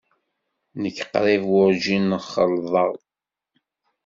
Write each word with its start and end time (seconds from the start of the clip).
Nekk 0.81 0.97
qrib 1.11 1.43
werǧin 1.51 2.07
ɣellḍeɣ. 2.31 2.91